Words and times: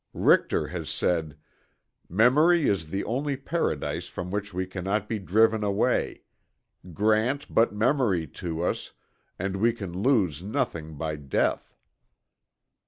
Richter 0.15 0.69
has 0.69 0.89
said: 0.89 1.37
"Memory 2.09 2.67
is 2.67 2.89
the 2.89 3.03
only 3.03 3.37
paradise 3.37 4.07
from 4.07 4.31
which 4.31 4.51
we 4.51 4.65
cannot 4.65 5.07
be 5.07 5.19
driven 5.19 5.63
away. 5.63 6.23
Grant 6.91 7.53
but 7.53 7.71
memory 7.71 8.25
to 8.25 8.63
us, 8.63 8.93
and 9.37 9.57
we 9.57 9.73
can 9.73 9.93
lose 9.93 10.41
nothing 10.41 10.95
by 10.95 11.17
death." 11.17 11.75